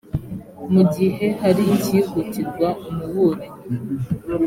[0.73, 3.63] mu gihe hari icyihutirwa umuburanyi